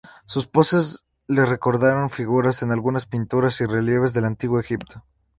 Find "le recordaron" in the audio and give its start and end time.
1.27-2.09